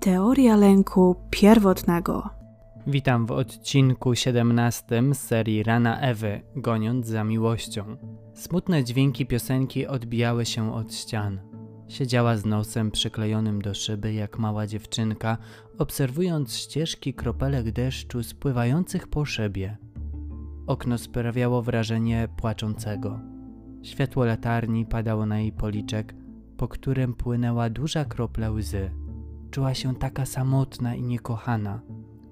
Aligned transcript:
Teoria 0.00 0.56
lęku 0.56 1.16
pierwotnego. 1.30 2.30
Witam 2.86 3.26
w 3.26 3.30
odcinku 3.30 4.14
17 4.14 5.02
z 5.12 5.18
serii 5.18 5.62
Rana 5.62 6.00
Ewy, 6.00 6.40
goniąc 6.56 7.06
za 7.06 7.24
miłością. 7.24 7.96
Smutne 8.34 8.84
dźwięki 8.84 9.26
piosenki 9.26 9.86
odbijały 9.86 10.46
się 10.46 10.74
od 10.74 10.94
ścian. 10.94 11.40
Siedziała 11.88 12.36
z 12.36 12.44
nosem 12.44 12.90
przyklejonym 12.90 13.62
do 13.62 13.74
szyby 13.74 14.12
jak 14.12 14.38
mała 14.38 14.66
dziewczynka, 14.66 15.38
obserwując 15.78 16.56
ścieżki 16.56 17.14
kropelek 17.14 17.70
deszczu 17.72 18.22
spływających 18.22 19.08
po 19.08 19.24
szybie. 19.24 19.76
Okno 20.66 20.98
sprawiało 20.98 21.62
wrażenie 21.62 22.28
płaczącego. 22.36 23.20
Światło 23.82 24.24
latarni 24.24 24.86
padało 24.86 25.26
na 25.26 25.40
jej 25.40 25.52
policzek, 25.52 26.14
po 26.56 26.68
którym 26.68 27.14
płynęła 27.14 27.70
duża 27.70 28.04
kropla 28.04 28.50
łzy. 28.50 28.90
Czuła 29.50 29.74
się 29.74 29.94
taka 29.94 30.26
samotna 30.26 30.94
i 30.94 31.02
niekochana. 31.02 31.80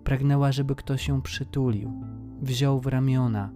Pragnęła, 0.04 0.52
żeby 0.52 0.74
ktoś 0.74 1.08
ją 1.08 1.22
przytulił, 1.22 1.92
wziął 2.42 2.80
w 2.80 2.86
ramiona 2.86 3.52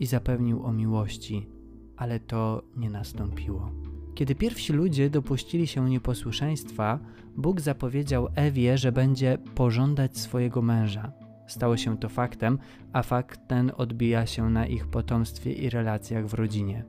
i 0.00 0.06
zapewnił 0.06 0.64
o 0.64 0.72
miłości, 0.72 1.48
ale 1.96 2.20
to 2.20 2.62
nie 2.76 2.90
nastąpiło. 2.90 3.70
Kiedy 4.14 4.34
pierwsi 4.34 4.72
ludzie 4.72 5.10
dopuścili 5.10 5.66
się 5.66 5.90
nieposłuszeństwa, 5.90 6.98
Bóg 7.36 7.60
zapowiedział 7.60 8.28
Ewie, 8.34 8.78
że 8.78 8.92
będzie 8.92 9.38
pożądać 9.54 10.18
swojego 10.18 10.62
męża. 10.62 11.12
Stało 11.46 11.76
się 11.76 11.98
to 11.98 12.08
faktem, 12.08 12.58
a 12.92 13.02
fakt 13.02 13.40
ten 13.48 13.72
odbija 13.76 14.26
się 14.26 14.50
na 14.50 14.66
ich 14.66 14.86
potomstwie 14.86 15.52
i 15.52 15.70
relacjach 15.70 16.26
w 16.26 16.34
rodzinie. 16.34 16.84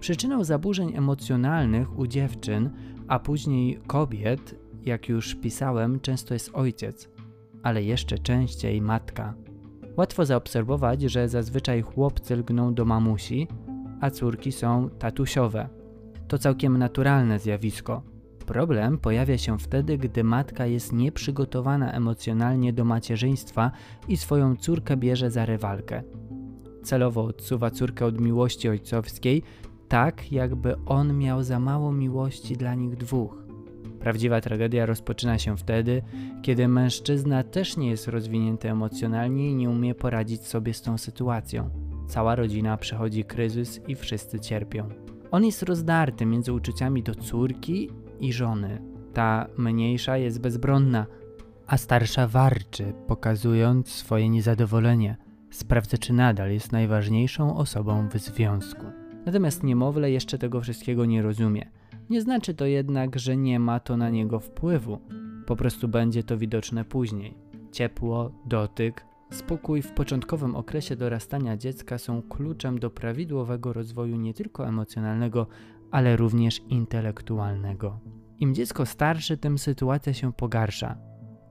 Przyczyną 0.00 0.44
zaburzeń 0.44 0.96
emocjonalnych 0.96 1.98
u 1.98 2.06
dziewczyn, 2.06 2.70
a 3.08 3.18
później 3.18 3.80
kobiet, 3.86 4.61
jak 4.86 5.08
już 5.08 5.34
pisałem, 5.34 6.00
często 6.00 6.34
jest 6.34 6.50
ojciec, 6.52 7.08
ale 7.62 7.82
jeszcze 7.82 8.18
częściej 8.18 8.82
matka. 8.82 9.34
Łatwo 9.96 10.26
zaobserwować, 10.26 11.02
że 11.02 11.28
zazwyczaj 11.28 11.82
chłopcy 11.82 12.36
lgną 12.36 12.74
do 12.74 12.84
mamusi, 12.84 13.48
a 14.00 14.10
córki 14.10 14.52
są 14.52 14.90
tatusiowe. 14.98 15.68
To 16.28 16.38
całkiem 16.38 16.78
naturalne 16.78 17.38
zjawisko. 17.38 18.02
Problem 18.46 18.98
pojawia 18.98 19.38
się 19.38 19.58
wtedy, 19.58 19.98
gdy 19.98 20.24
matka 20.24 20.66
jest 20.66 20.92
nieprzygotowana 20.92 21.92
emocjonalnie 21.92 22.72
do 22.72 22.84
macierzyństwa 22.84 23.70
i 24.08 24.16
swoją 24.16 24.56
córkę 24.56 24.96
bierze 24.96 25.30
za 25.30 25.46
rywalkę. 25.46 26.02
Celowo 26.82 27.24
odsuwa 27.24 27.70
córkę 27.70 28.06
od 28.06 28.20
miłości 28.20 28.68
ojcowskiej, 28.68 29.42
tak 29.88 30.32
jakby 30.32 30.76
on 30.86 31.18
miał 31.18 31.42
za 31.42 31.60
mało 31.60 31.92
miłości 31.92 32.56
dla 32.56 32.74
nich 32.74 32.96
dwóch. 32.96 33.41
Prawdziwa 34.02 34.40
tragedia 34.40 34.86
rozpoczyna 34.86 35.38
się 35.38 35.56
wtedy, 35.56 36.02
kiedy 36.42 36.68
mężczyzna 36.68 37.42
też 37.42 37.76
nie 37.76 37.90
jest 37.90 38.08
rozwinięty 38.08 38.70
emocjonalnie 38.70 39.50
i 39.50 39.54
nie 39.54 39.70
umie 39.70 39.94
poradzić 39.94 40.46
sobie 40.46 40.74
z 40.74 40.82
tą 40.82 40.98
sytuacją. 40.98 41.70
Cała 42.08 42.34
rodzina 42.34 42.76
przechodzi 42.76 43.24
kryzys 43.24 43.80
i 43.88 43.94
wszyscy 43.94 44.40
cierpią. 44.40 44.88
On 45.30 45.44
jest 45.44 45.62
rozdarty 45.62 46.26
między 46.26 46.52
uczuciami 46.52 47.02
do 47.02 47.14
córki 47.14 47.90
i 48.20 48.32
żony. 48.32 48.82
Ta 49.14 49.46
mniejsza 49.56 50.16
jest 50.16 50.40
bezbronna, 50.40 51.06
a 51.66 51.76
starsza 51.76 52.26
warczy, 52.26 52.92
pokazując 53.06 53.88
swoje 53.88 54.28
niezadowolenie. 54.28 55.16
Sprawdza, 55.50 55.98
czy 55.98 56.12
nadal 56.12 56.52
jest 56.52 56.72
najważniejszą 56.72 57.56
osobą 57.56 58.08
w 58.08 58.18
związku. 58.18 58.86
Natomiast 59.26 59.62
niemowlę 59.62 60.10
jeszcze 60.10 60.38
tego 60.38 60.60
wszystkiego 60.60 61.04
nie 61.04 61.22
rozumie. 61.22 61.81
Nie 62.10 62.20
znaczy 62.20 62.54
to 62.54 62.66
jednak, 62.66 63.18
że 63.18 63.36
nie 63.36 63.60
ma 63.60 63.80
to 63.80 63.96
na 63.96 64.10
niego 64.10 64.40
wpływu. 64.40 64.98
Po 65.46 65.56
prostu 65.56 65.88
będzie 65.88 66.22
to 66.22 66.38
widoczne 66.38 66.84
później. 66.84 67.34
Ciepło, 67.72 68.32
dotyk, 68.46 69.04
spokój 69.30 69.82
w 69.82 69.92
początkowym 69.92 70.56
okresie 70.56 70.96
dorastania 70.96 71.56
dziecka 71.56 71.98
są 71.98 72.22
kluczem 72.22 72.78
do 72.78 72.90
prawidłowego 72.90 73.72
rozwoju 73.72 74.16
nie 74.16 74.34
tylko 74.34 74.68
emocjonalnego, 74.68 75.46
ale 75.90 76.16
również 76.16 76.60
intelektualnego. 76.68 78.00
Im 78.38 78.54
dziecko 78.54 78.86
starsze, 78.86 79.36
tym 79.36 79.58
sytuacja 79.58 80.12
się 80.12 80.32
pogarsza. 80.32 80.98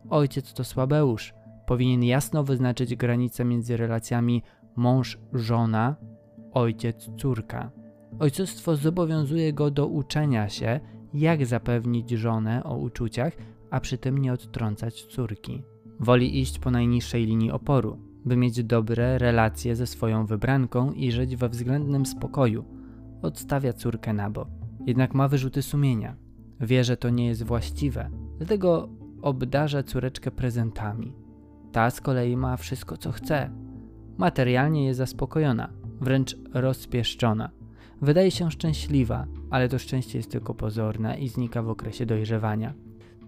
Ojciec 0.09 0.53
to 0.53 0.63
słabeusz. 0.63 1.33
Powinien 1.67 2.03
jasno 2.03 2.43
wyznaczyć 2.43 2.95
granice 2.95 3.45
między 3.45 3.77
relacjami 3.77 4.43
mąż-żona, 4.75 5.95
ojciec-córka. 6.53 7.69
Ojcostwo 8.21 8.75
zobowiązuje 8.75 9.53
go 9.53 9.71
do 9.71 9.87
uczenia 9.87 10.49
się, 10.49 10.79
jak 11.13 11.45
zapewnić 11.45 12.09
żonę 12.09 12.63
o 12.63 12.77
uczuciach, 12.77 13.33
a 13.69 13.79
przy 13.79 13.97
tym 13.97 14.17
nie 14.17 14.33
odtrącać 14.33 15.05
córki. 15.05 15.63
Woli 15.99 16.39
iść 16.39 16.59
po 16.59 16.71
najniższej 16.71 17.25
linii 17.25 17.51
oporu, 17.51 17.97
by 18.25 18.37
mieć 18.37 18.63
dobre 18.63 19.17
relacje 19.17 19.75
ze 19.75 19.87
swoją 19.87 20.25
wybranką 20.25 20.91
i 20.91 21.11
żyć 21.11 21.35
we 21.35 21.49
względnym 21.49 22.05
spokoju. 22.05 22.65
Odstawia 23.21 23.73
córkę 23.73 24.13
na 24.13 24.29
bok. 24.29 24.47
Jednak 24.87 25.13
ma 25.13 25.27
wyrzuty 25.27 25.61
sumienia. 25.61 26.15
Wie, 26.59 26.83
że 26.83 26.97
to 26.97 27.09
nie 27.09 27.27
jest 27.27 27.43
właściwe, 27.43 28.09
dlatego 28.37 28.89
obdarza 29.21 29.83
córeczkę 29.83 30.31
prezentami. 30.31 31.13
Ta 31.71 31.89
z 31.89 32.01
kolei 32.01 32.37
ma 32.37 32.57
wszystko, 32.57 32.97
co 32.97 33.11
chce. 33.11 33.49
Materialnie 34.17 34.85
jest 34.85 34.97
zaspokojona, 34.97 35.69
wręcz 36.01 36.37
rozpieszczona. 36.53 37.60
Wydaje 38.01 38.31
się 38.31 38.51
szczęśliwa, 38.51 39.25
ale 39.49 39.69
to 39.69 39.79
szczęście 39.79 40.17
jest 40.17 40.31
tylko 40.31 40.53
pozorne 40.53 41.19
i 41.19 41.27
znika 41.27 41.63
w 41.63 41.69
okresie 41.69 42.05
dojrzewania. 42.05 42.73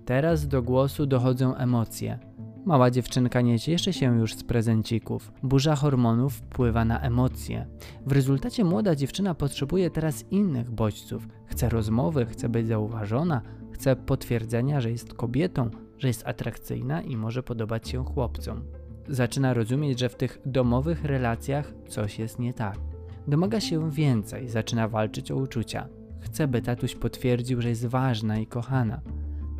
Teraz 0.05 0.47
do 0.47 0.61
głosu 0.61 1.05
dochodzą 1.05 1.55
emocje. 1.55 2.19
Mała 2.65 2.91
dziewczynka 2.91 3.41
nie 3.41 3.59
cieszy 3.59 3.93
się 3.93 4.19
już 4.19 4.33
z 4.33 4.43
prezencików. 4.43 5.31
Burza 5.43 5.75
hormonów 5.75 6.33
wpływa 6.33 6.85
na 6.85 6.99
emocje. 6.99 7.67
W 8.05 8.11
rezultacie 8.11 8.63
młoda 8.63 8.95
dziewczyna 8.95 9.35
potrzebuje 9.35 9.89
teraz 9.89 10.25
innych 10.31 10.71
bodźców. 10.71 11.27
Chce 11.45 11.69
rozmowy, 11.69 12.25
chce 12.25 12.49
być 12.49 12.67
zauważona, 12.67 13.41
chce 13.71 13.95
potwierdzenia, 13.95 14.81
że 14.81 14.91
jest 14.91 15.13
kobietą, 15.13 15.69
że 15.97 16.07
jest 16.07 16.27
atrakcyjna 16.27 17.01
i 17.01 17.17
może 17.17 17.43
podobać 17.43 17.89
się 17.89 18.05
chłopcom. 18.05 18.63
Zaczyna 19.07 19.53
rozumieć, 19.53 19.99
że 19.99 20.09
w 20.09 20.15
tych 20.15 20.39
domowych 20.45 21.05
relacjach 21.05 21.73
coś 21.87 22.19
jest 22.19 22.39
nie 22.39 22.53
tak. 22.53 22.92
Domaga 23.27 23.59
się 23.59 23.91
więcej, 23.91 24.49
zaczyna 24.49 24.87
walczyć 24.87 25.31
o 25.31 25.35
uczucia. 25.35 25.87
Chce, 26.19 26.47
by 26.47 26.61
tatuś 26.61 26.95
potwierdził, 26.95 27.61
że 27.61 27.69
jest 27.69 27.85
ważna 27.85 28.39
i 28.39 28.47
kochana. 28.47 29.01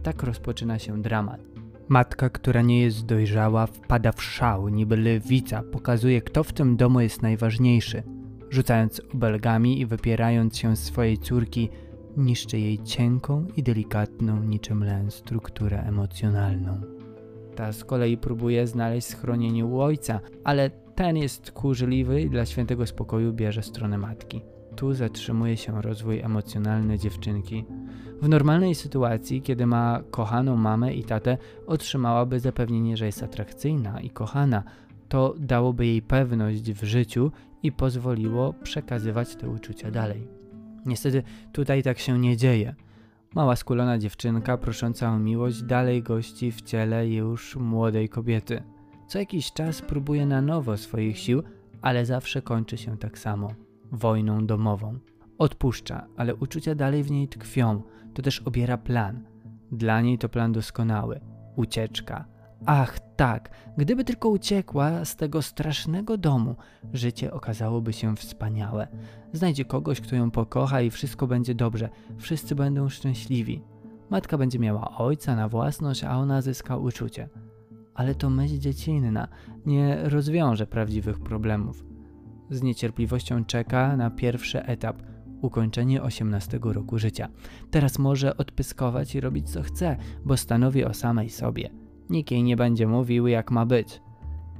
Tak 0.03 0.24
rozpoczyna 0.24 0.79
się 0.79 1.01
dramat. 1.01 1.41
Matka, 1.88 2.29
która 2.29 2.62
nie 2.62 2.81
jest 2.81 3.06
dojrzała, 3.06 3.68
wpada 3.68 4.12
w 4.12 4.24
szał, 4.24 4.69
niby 4.69 4.97
lewica, 4.97 5.63
pokazuje, 5.63 6.22
kto 6.22 6.44
w 6.44 6.53
tym 6.53 6.78
domu 6.78 7.00
jest 7.00 7.22
najważniejszy. 7.22 8.03
Rzucając 8.50 9.01
obelgami 9.13 9.80
i 9.80 9.85
wypierając 9.85 10.57
się 10.57 10.75
swojej 10.75 11.18
córki, 11.18 11.69
niszczy 12.18 12.59
jej 12.59 12.84
cienką 12.84 13.47
i 13.56 13.63
delikatną 13.63 14.44
niczym 14.44 14.84
len 14.84 15.12
strukturę 15.12 15.84
emocjonalną. 15.84 16.81
Ta 17.56 17.72
z 17.72 17.84
kolei 17.84 18.18
próbuje 18.18 18.68
znaleźć 18.68 19.07
schronienie 19.07 19.66
u 19.66 19.81
ojca, 19.81 20.19
ale 20.44 20.72
ten 20.96 21.18
jest 21.18 21.44
tchórzliwy 21.44 22.22
i 22.22 22.30
dla 22.30 22.46
świętego 22.46 22.88
spokoju 22.88 23.34
bierze 23.34 23.64
stronę 23.64 23.98
matki. 23.98 24.42
Tu 24.76 24.94
zatrzymuje 24.94 25.58
się 25.58 25.81
rozwój 25.81 26.20
emocjonalny 26.20 27.00
dziewczynki. 27.00 27.66
W 28.22 28.30
normalnej 28.30 28.76
sytuacji, 28.76 29.42
kiedy 29.42 29.66
ma 29.66 30.04
kochaną 30.12 30.58
mamę 30.58 30.94
i 30.94 31.04
tatę, 31.04 31.38
otrzymałaby 31.68 32.40
zapewnienie, 32.40 32.98
że 32.98 33.06
jest 33.06 33.24
atrakcyjna 33.24 34.02
i 34.02 34.09
kochana. 34.09 34.64
To 35.09 35.36
dałoby 35.40 35.86
jej 35.86 36.02
pewność 36.02 36.72
w 36.72 36.84
życiu 36.84 37.31
i 37.64 37.72
pozwoliło 37.72 38.54
przekazywać 38.54 39.36
te 39.36 39.50
uczucia 39.50 39.92
dalej. 39.92 40.28
Niestety 40.86 41.24
tutaj 41.52 41.84
tak 41.84 42.00
się 42.00 42.19
nie 42.19 42.38
dzieje. 42.38 42.75
Mała 43.36 43.56
skulona 43.56 43.98
dziewczynka 43.98 44.57
prosząca 44.57 45.12
o 45.12 45.19
miłość 45.19 45.63
dalej 45.63 46.04
gości 46.04 46.51
w 46.51 46.62
ciele 46.62 47.07
już 47.07 47.56
młodej 47.56 48.10
kobiety. 48.10 48.63
Co 49.07 49.19
jakiś 49.19 49.53
czas 49.53 49.81
próbuje 49.81 50.25
na 50.25 50.41
nowo 50.41 50.77
swoich 50.77 51.17
sił, 51.19 51.44
ale 51.81 52.05
zawsze 52.05 52.41
kończy 52.41 52.77
się 52.77 52.97
tak 52.97 53.19
samo 53.19 53.53
wojną 53.91 54.45
domową. 54.45 55.00
Odpuszcza, 55.38 56.07
ale 56.17 56.35
uczucia 56.35 56.75
dalej 56.75 57.03
w 57.03 57.11
niej 57.11 57.27
tkwią. 57.27 57.81
To 58.13 58.21
też 58.21 58.39
obiera 58.39 58.77
plan. 58.77 59.23
Dla 59.71 60.01
niej 60.01 60.17
to 60.17 60.29
plan 60.29 60.51
doskonały 60.51 61.19
ucieczka. 61.55 62.25
Ach, 62.65 63.00
tak, 63.15 63.50
gdyby 63.77 64.03
tylko 64.03 64.29
uciekła 64.29 65.05
z 65.05 65.15
tego 65.15 65.41
strasznego 65.41 66.17
domu, 66.17 66.55
życie 66.94 67.33
okazałoby 67.33 67.94
się 67.94 68.15
wspaniałe. 68.15 68.88
Znajdzie 69.33 69.65
kogoś, 69.65 70.01
kto 70.01 70.15
ją 70.15 70.31
pokocha 70.31 70.81
i 70.81 70.89
wszystko 70.89 71.27
będzie 71.27 71.55
dobrze, 71.55 71.89
wszyscy 72.17 72.55
będą 72.55 72.89
szczęśliwi. 72.89 73.61
Matka 74.09 74.38
będzie 74.38 74.59
miała 74.59 74.97
ojca 74.97 75.35
na 75.35 75.50
własność, 75.50 76.03
a 76.03 76.17
ona 76.17 76.41
zyska 76.41 76.77
uczucie 76.77 77.29
ale 77.95 78.16
to 78.16 78.30
myśl 78.30 78.60
dziecinna 78.60 79.28
nie 79.66 79.98
rozwiąże 80.04 80.68
prawdziwych 80.68 81.19
problemów. 81.19 81.86
Z 82.50 82.62
niecierpliwością 82.62 83.45
czeka 83.45 83.98
na 83.98 84.10
pierwszy 84.10 84.63
etap 84.63 85.04
ukończenie 85.42 86.01
18 86.01 86.60
roku 86.63 86.98
życia. 86.98 87.30
Teraz 87.72 88.00
może 88.00 88.38
odpyskować 88.38 89.16
i 89.16 89.22
robić 89.22 89.50
co 89.50 89.62
chce, 89.62 89.98
bo 90.25 90.38
stanowi 90.38 90.86
o 90.86 90.94
samej 90.94 91.30
sobie. 91.30 91.69
Nikt 92.10 92.31
jej 92.31 92.44
nie 92.44 92.57
będzie 92.57 92.88
mówił, 92.88 93.28
jak 93.28 93.51
ma 93.51 93.66
być. 93.66 94.01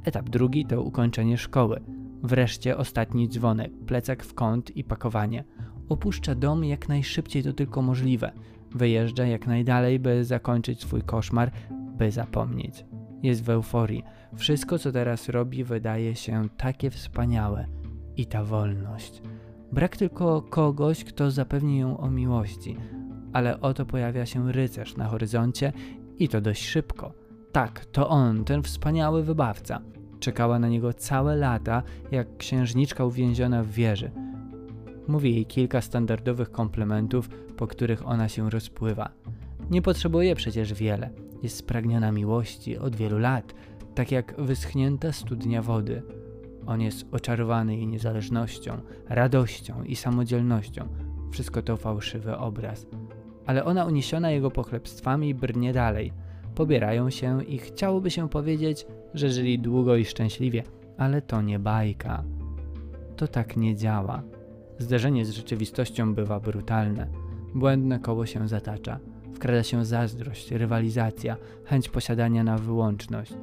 Etap 0.04 0.30
drugi 0.30 0.66
to 0.66 0.82
ukończenie 0.82 1.38
szkoły. 1.38 1.82
Wreszcie 2.24 2.78
ostatni 2.78 3.30
dzwonek, 3.30 3.72
plecak 3.86 4.24
w 4.24 4.34
kąt 4.34 4.78
i 4.78 4.84
pakowanie. 4.84 5.44
Opuszcza 5.90 6.36
dom 6.36 6.66
jak 6.66 6.90
najszybciej 6.90 7.44
to 7.44 7.54
tylko 7.54 7.82
możliwe. 7.82 8.32
Wyjeżdża 8.72 9.26
jak 9.26 9.48
najdalej, 9.48 10.00
by 10.00 10.26
zakończyć 10.26 10.82
swój 10.82 11.02
koszmar, 11.02 11.52
by 11.98 12.12
zapomnieć. 12.12 12.86
Jest 13.24 13.44
w 13.44 13.50
euforii. 13.50 14.04
Wszystko, 14.36 14.80
co 14.80 14.92
teraz 14.92 15.30
robi, 15.30 15.64
wydaje 15.64 16.16
się 16.16 16.50
takie 16.58 16.90
wspaniałe. 16.90 17.66
I 18.18 18.26
ta 18.26 18.44
wolność. 18.44 19.22
Brak 19.72 19.98
tylko 19.98 20.42
kogoś, 20.42 21.04
kto 21.04 21.32
zapewni 21.32 21.80
ją 21.80 21.98
o 21.98 22.10
miłości. 22.10 22.78
Ale 23.34 23.62
oto 23.62 23.86
pojawia 23.86 24.26
się 24.26 24.52
rycerz 24.52 24.98
na 24.98 25.06
horyzoncie 25.06 25.74
i 26.20 26.30
to 26.30 26.42
dość 26.42 26.68
szybko. 26.68 27.14
Tak, 27.52 27.86
to 27.86 28.10
on, 28.10 28.44
ten 28.44 28.64
wspaniały 28.64 29.24
wybawca. 29.24 29.82
Czekała 30.20 30.60
na 30.60 30.68
niego 30.68 30.94
całe 30.94 31.36
lata, 31.36 31.84
jak 32.12 32.38
księżniczka 32.38 33.06
uwięziona 33.06 33.64
w 33.64 33.68
wieży. 33.68 34.12
Mówi 35.08 35.36
jej 35.36 35.46
kilka 35.46 35.82
standardowych 35.82 36.52
komplementów, 36.52 37.30
po 37.58 37.68
których 37.68 38.08
ona 38.08 38.30
się 38.30 38.50
rozpływa. 38.50 39.10
Nie 39.70 39.82
potrzebuje 39.82 40.36
przecież 40.36 40.74
wiele. 40.74 41.23
Jest 41.44 41.58
spragniona 41.58 42.12
miłości 42.12 42.78
od 42.78 42.96
wielu 42.96 43.20
lat, 43.20 43.54
tak 43.96 44.12
jak 44.12 44.42
wyschnięta 44.42 45.12
studnia 45.12 45.62
wody. 45.62 46.02
On 46.66 46.82
jest 46.82 47.06
oczarowany 47.12 47.76
jej 47.76 47.88
niezależnością, 47.88 48.78
radością 49.10 49.84
i 49.84 49.96
samodzielnością. 49.96 50.88
Wszystko 51.32 51.62
to 51.62 51.78
fałszywy 51.78 52.38
obraz. 52.38 52.88
Ale 53.46 53.66
ona 53.66 53.86
uniesiona 53.86 54.32
jego 54.32 54.52
pochlebstwami 54.52 55.36
brnie 55.36 55.74
dalej. 55.74 56.14
Pobierają 56.56 57.10
się 57.10 57.44
i 57.44 57.58
chciałoby 57.58 58.12
się 58.12 58.30
powiedzieć, 58.30 58.88
że 59.14 59.30
żyli 59.30 59.60
długo 59.60 59.96
i 59.96 60.06
szczęśliwie, 60.06 60.64
ale 60.98 61.22
to 61.22 61.42
nie 61.42 61.60
bajka. 61.60 62.24
To 63.16 63.28
tak 63.28 63.58
nie 63.58 63.76
działa. 63.76 64.24
Zderzenie 64.80 65.26
z 65.26 65.30
rzeczywistością 65.30 66.16
bywa 66.16 66.40
brutalne. 66.40 67.08
Błędne 67.56 68.00
koło 68.00 68.26
się 68.26 68.48
zatacza. 68.48 69.00
Wkrada 69.44 69.64
się 69.64 69.86
zazdrość, 69.86 70.52
rywalizacja, 70.52 71.38
chęć 71.66 71.90
posiadania 71.90 72.44
na 72.44 72.58
wyłączność. 72.58 73.34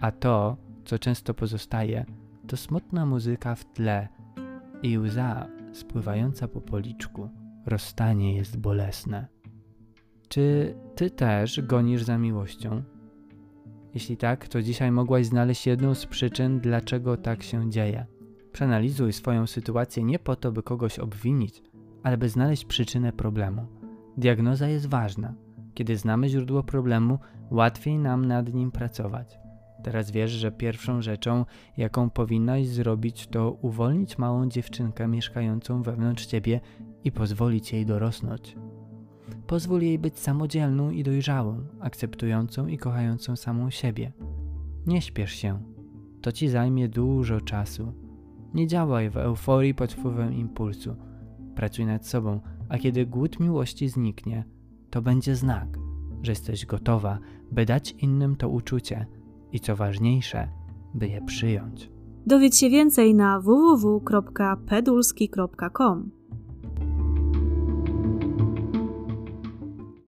A 0.00 0.10
to, 0.10 0.56
co 0.84 0.98
często 0.98 1.34
pozostaje, 1.34 2.04
to 2.46 2.56
smutna 2.56 3.06
muzyka 3.06 3.54
w 3.54 3.64
tle 3.64 4.08
i 4.82 4.98
łza 4.98 5.46
spływająca 5.72 6.48
po 6.48 6.60
policzku. 6.60 7.28
Rozstanie 7.66 8.36
jest 8.36 8.56
bolesne. 8.56 9.26
Czy 10.28 10.74
ty 10.94 11.10
też 11.10 11.60
gonisz 11.60 12.02
za 12.02 12.18
miłością? 12.18 12.82
Jeśli 13.94 14.16
tak, 14.16 14.48
to 14.48 14.62
dzisiaj 14.62 14.90
mogłaś 14.90 15.26
znaleźć 15.26 15.66
jedną 15.66 15.94
z 15.94 16.06
przyczyn, 16.06 16.60
dlaczego 16.60 17.16
tak 17.16 17.42
się 17.42 17.70
dzieje. 17.70 18.06
Przeanalizuj 18.52 19.12
swoją 19.12 19.46
sytuację 19.46 20.02
nie 20.02 20.18
po 20.18 20.36
to, 20.36 20.52
by 20.52 20.62
kogoś 20.62 20.98
obwinić, 20.98 21.62
ale 22.02 22.18
by 22.18 22.28
znaleźć 22.28 22.64
przyczynę 22.64 23.12
problemu. 23.12 23.81
Diagnoza 24.16 24.68
jest 24.68 24.86
ważna. 24.86 25.34
Kiedy 25.74 25.96
znamy 25.96 26.28
źródło 26.28 26.62
problemu, 26.62 27.18
łatwiej 27.50 27.98
nam 27.98 28.24
nad 28.24 28.54
nim 28.54 28.70
pracować. 28.70 29.38
Teraz 29.82 30.10
wiesz, 30.10 30.30
że 30.30 30.52
pierwszą 30.52 31.02
rzeczą, 31.02 31.44
jaką 31.76 32.10
powinnaś 32.10 32.66
zrobić, 32.66 33.26
to 33.26 33.50
uwolnić 33.50 34.18
małą 34.18 34.48
dziewczynkę 34.48 35.08
mieszkającą 35.08 35.82
wewnątrz 35.82 36.26
ciebie 36.26 36.60
i 37.04 37.12
pozwolić 37.12 37.72
jej 37.72 37.86
dorosnąć. 37.86 38.56
Pozwól 39.46 39.82
jej 39.82 39.98
być 39.98 40.18
samodzielną 40.18 40.90
i 40.90 41.02
dojrzałą, 41.02 41.60
akceptującą 41.80 42.66
i 42.66 42.78
kochającą 42.78 43.36
samą 43.36 43.70
siebie. 43.70 44.12
Nie 44.86 45.02
śpiesz 45.02 45.32
się. 45.32 45.62
To 46.22 46.32
ci 46.32 46.48
zajmie 46.48 46.88
dużo 46.88 47.40
czasu. 47.40 47.92
Nie 48.54 48.66
działaj 48.66 49.10
w 49.10 49.16
euforii 49.16 49.74
pod 49.74 49.92
wpływem 49.92 50.34
impulsu. 50.34 50.96
Pracuj 51.54 51.86
nad 51.86 52.06
sobą, 52.06 52.40
a 52.72 52.78
kiedy 52.78 53.06
głód 53.06 53.40
miłości 53.40 53.88
zniknie, 53.88 54.44
to 54.90 55.02
będzie 55.02 55.36
znak, 55.36 55.78
że 56.22 56.32
jesteś 56.32 56.66
gotowa, 56.66 57.18
by 57.50 57.64
dać 57.64 57.94
innym 57.98 58.36
to 58.36 58.48
uczucie 58.48 59.06
i 59.52 59.60
co 59.60 59.76
ważniejsze, 59.76 60.48
by 60.94 61.08
je 61.08 61.22
przyjąć. 61.22 61.90
Dowiedz 62.26 62.56
się 62.56 62.70
więcej 62.70 63.14
na 63.14 63.40
www.pedulski.com. 63.40 66.10